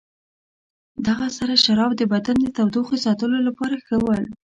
[1.07, 4.23] دغه سره شراب د بدن د تودوخې ساتلو لپاره ښه ول.